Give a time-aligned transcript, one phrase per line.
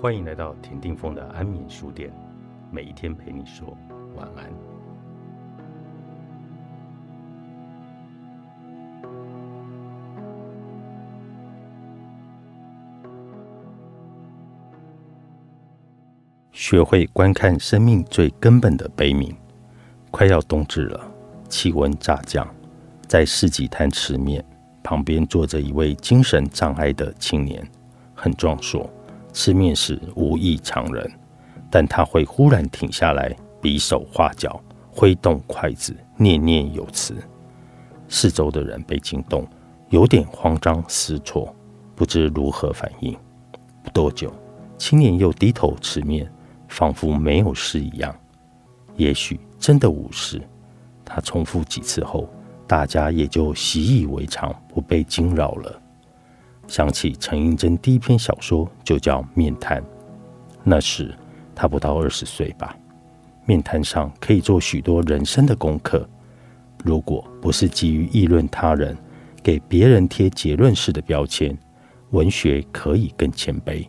[0.00, 2.10] 欢迎来到田定峰的安眠书店，
[2.70, 3.76] 每一天陪你说
[4.16, 4.50] 晚安。
[16.50, 19.34] 学会观看生命最根本的悲悯。
[20.10, 21.12] 快要冬至了，
[21.50, 22.48] 气温骤降，
[23.06, 24.42] 在市集摊吃面，
[24.82, 27.62] 旁边坐着一位精神障碍的青年，
[28.14, 28.90] 很壮硕。
[29.32, 31.10] 吃面时无异常人，
[31.70, 37.14] 但他会忽然停下来，比手画脚，挥动筷子，念念有词。
[38.08, 39.46] 四周的人被惊动，
[39.88, 41.54] 有点慌张失措，
[41.94, 43.16] 不知如何反应。
[43.82, 44.32] 不多久，
[44.76, 46.30] 青年又低头吃面。
[46.72, 48.14] 仿佛没有事一样，
[48.94, 50.40] 也许真的无事。
[51.04, 52.28] 他重复几次后，
[52.64, 55.82] 大家也就习以为常，不被惊扰了。
[56.70, 59.82] 想起陈映真第一篇小说就叫《面瘫》，
[60.62, 61.12] 那时
[61.52, 62.76] 他不到二十岁吧。
[63.44, 66.08] 面瘫上可以做许多人生的功课，
[66.84, 68.96] 如果不是基于议论他人，
[69.42, 71.58] 给别人贴结论式的标签，
[72.10, 73.84] 文学可以更谦卑。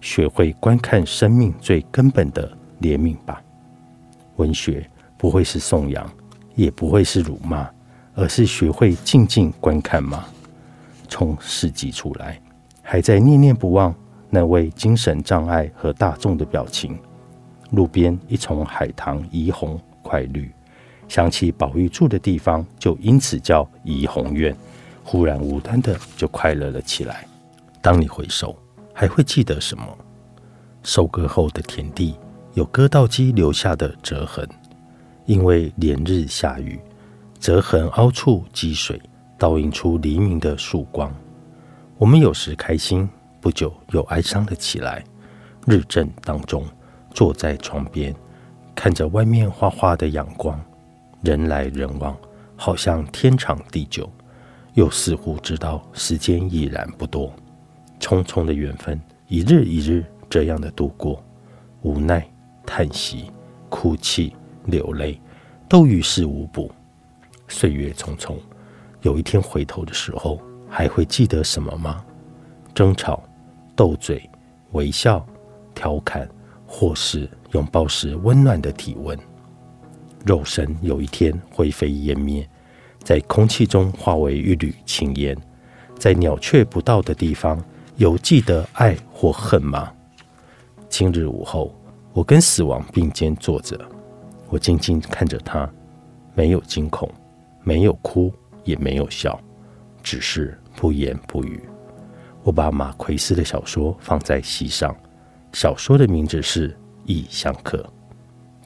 [0.00, 3.40] 学会观看生命最根本的怜悯吧。
[4.38, 6.04] 文学不会是颂扬，
[6.56, 7.70] 也不会是辱骂，
[8.16, 10.24] 而是学会静静观看吗？
[11.14, 12.40] 从世纪出来，
[12.82, 13.94] 还在念念不忘
[14.30, 16.98] 那位精神障碍和大众的表情。
[17.70, 20.50] 路边一丛海棠，怡红快绿，
[21.06, 24.52] 想起宝玉住的地方，就因此叫怡红院。
[25.04, 27.24] 忽然无端的就快乐了起来。
[27.80, 28.58] 当你回首。
[28.96, 29.84] 还会记得什么？
[30.84, 32.16] 收割后的田地
[32.54, 34.48] 有割稻机留下的折痕，
[35.26, 36.80] 因为连日下雨，
[37.40, 39.00] 折痕凹处积水，
[39.44, 41.14] 倒映出黎明的曙光。
[41.98, 43.06] 我们有时开心，
[43.42, 45.04] 不久又哀伤了起来。
[45.66, 46.64] 日正当中，
[47.10, 48.14] 坐在床边，
[48.74, 50.58] 看着外面花花的阳光，
[51.20, 52.16] 人来人往，
[52.56, 54.10] 好像天长地久，
[54.72, 57.30] 又似乎知道时间已然不多。
[58.00, 61.22] 匆匆的缘分，一日一日这样的度过，
[61.82, 62.26] 无奈、
[62.64, 63.30] 叹息、
[63.68, 64.34] 哭泣、
[64.64, 65.20] 流泪，
[65.68, 66.72] 都于事无补。
[67.46, 68.36] 岁月匆匆，
[69.04, 72.02] 有一天回头的时候，还会记得什么吗？
[72.74, 73.22] 争吵、
[73.76, 74.28] 斗嘴、
[74.72, 75.24] 微笑、
[75.74, 76.26] 调侃，
[76.66, 79.16] 或是拥抱时温暖的体温。
[80.24, 82.48] 肉身有一天灰飞烟灭，
[83.02, 85.36] 在空气中化为一缕青烟，
[85.98, 87.62] 在鸟雀不到的地方。
[87.96, 89.92] 有记得爱或恨吗？
[90.88, 91.72] 今日午后，
[92.12, 93.78] 我跟死亡并肩坐着，
[94.48, 95.70] 我静静看着他，
[96.34, 97.08] 没有惊恐，
[97.62, 98.32] 没有哭，
[98.64, 99.38] 也没有笑，
[100.02, 101.62] 只是不言不语。
[102.42, 104.94] 我把马奎斯的小说放在席上，
[105.52, 106.70] 小说的名字是
[107.04, 107.78] 《异乡客》，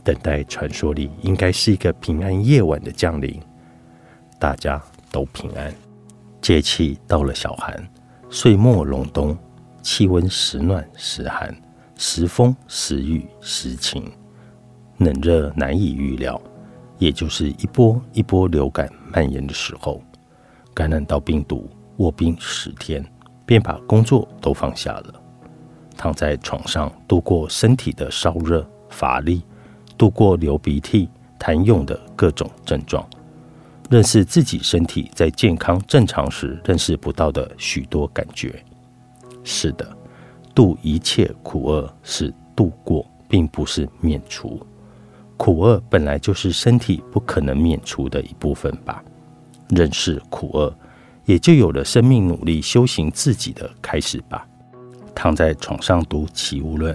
[0.03, 3.41] 等待传说里应该是一个平安夜晚的降临，
[4.39, 4.83] 大家
[5.13, 5.73] 都平安。
[6.41, 7.89] 节气到了小寒。
[8.31, 9.37] 岁末隆冬，
[9.81, 11.55] 气温时暖时寒，
[11.97, 14.11] 时风时雨时晴，
[14.99, 16.41] 冷热难以预料，
[16.99, 20.03] 也就是一波一波流感蔓延的时候。
[20.75, 23.05] 感染到病毒，卧病十天，
[23.45, 25.15] 便把工作都放下了，
[25.97, 29.43] 躺在床上度过身体的烧热乏力，
[29.97, 33.05] 度过流鼻涕痰涌的各种症状。
[33.91, 38.63] 认识自己身体在健康正常时认识不到的许多感觉。
[39.43, 39.97] 是的，
[40.55, 44.65] 度一切苦厄是度过，并不是免除。
[45.39, 49.03] 苦厄本来就是身体不可能免除的一部分吧。
[49.71, 50.77] 认识苦厄，
[51.25, 54.47] 也就有了生命努力修行自己的开始吧。
[55.15, 56.95] 躺在床上读《齐物论》，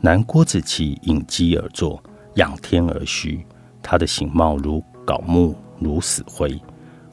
[0.00, 2.02] 南郭子祺隐机而坐，
[2.34, 3.46] 仰天而虚，
[3.80, 5.54] 他的形貌如槁木。
[5.80, 6.58] 如死灰，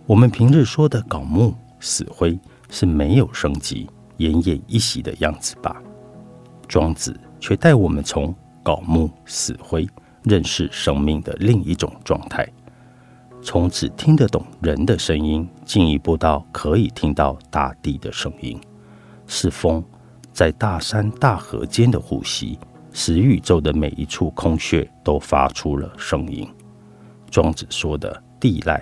[0.05, 2.39] 我们平日说的槁木死灰
[2.69, 3.89] 是没有生机、
[4.19, 5.81] 奄奄一息的样子吧？
[6.67, 8.33] 庄子却带我们从
[8.63, 9.85] 槁木死灰
[10.23, 12.47] 认识生命的另一种状态，
[13.41, 18.59] 从只听得懂人的声音，进一步到可以听到大地的声音，
[19.27, 19.83] 是风
[20.31, 22.57] 在大山大河间的呼吸，
[22.91, 26.47] 使宇宙的每一处空穴都发出了声音。
[27.29, 28.23] 庄子说的。
[28.41, 28.81] 地籁，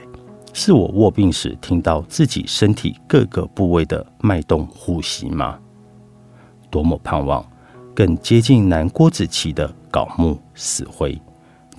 [0.53, 5.59] 是我卧病时听到自己身体各个部位的脉动呼吸吗？
[6.69, 7.45] 多么盼望
[7.93, 11.21] 更接近南郭子祺的槁木死灰，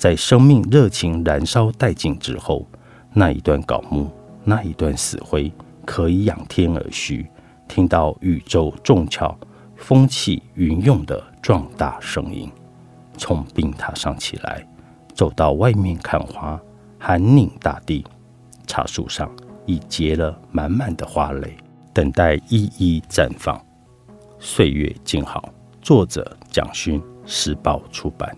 [0.00, 2.66] 在生命热情燃烧殆尽之后，
[3.12, 4.10] 那一段槁木，
[4.44, 5.52] 那一段死灰，
[5.84, 7.26] 可以仰天而虚，
[7.68, 9.38] 听到宇宙重巧
[9.76, 12.50] 风起云涌的壮大声音，
[13.18, 14.66] 从冰塔上起来，
[15.12, 16.58] 走到外面看花，
[16.98, 18.02] 寒凝大地。
[18.66, 19.30] 茶树上
[19.66, 21.54] 已结了满满的花蕾，
[21.92, 23.60] 等待一一绽放。
[24.38, 25.52] 岁月静好，
[25.82, 28.34] 作者蒋勋，时报出版。